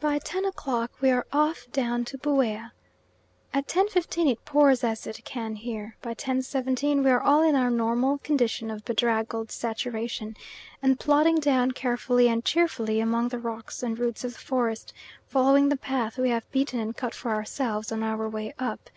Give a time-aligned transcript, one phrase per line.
[0.00, 2.72] By 10 o'clock we are off down to Buea.
[3.52, 7.70] At 10.15 it pours as it can here; by 10.17 we are all in our
[7.70, 10.34] normal condition of bedraggled saturation,
[10.82, 14.92] and plodding down carefully and cheerfully among the rocks and roots of the forest,
[15.28, 18.90] following the path we have beaten and cut for ourselves on our way up.